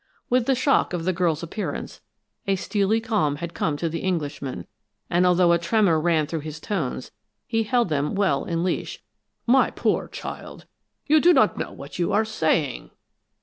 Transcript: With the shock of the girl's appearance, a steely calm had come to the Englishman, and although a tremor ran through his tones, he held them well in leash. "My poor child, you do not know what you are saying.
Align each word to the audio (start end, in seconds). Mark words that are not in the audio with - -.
With 0.31 0.47
the 0.47 0.55
shock 0.55 0.93
of 0.93 1.05
the 1.05 1.13
girl's 1.13 1.43
appearance, 1.43 2.01
a 2.47 2.55
steely 2.55 2.99
calm 2.99 3.35
had 3.35 3.53
come 3.53 3.77
to 3.77 3.87
the 3.87 3.99
Englishman, 3.99 4.65
and 5.11 5.27
although 5.27 5.51
a 5.51 5.59
tremor 5.59 5.99
ran 6.01 6.25
through 6.25 6.39
his 6.39 6.59
tones, 6.59 7.11
he 7.45 7.61
held 7.61 7.89
them 7.89 8.15
well 8.15 8.43
in 8.43 8.63
leash. 8.63 9.03
"My 9.45 9.69
poor 9.69 10.07
child, 10.07 10.65
you 11.05 11.21
do 11.21 11.33
not 11.33 11.55
know 11.59 11.71
what 11.71 11.99
you 11.99 12.11
are 12.13 12.25
saying. 12.25 12.89